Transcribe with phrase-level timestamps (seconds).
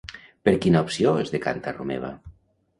[0.47, 2.13] Per quina opció es decanta Romeva?